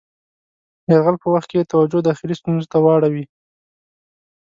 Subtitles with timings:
[0.91, 3.25] یرغل په وخت کې یې توجه داخلي ستونزو ته واړوي.